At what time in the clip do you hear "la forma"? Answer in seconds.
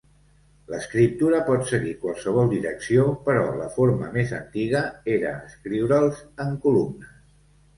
3.59-4.09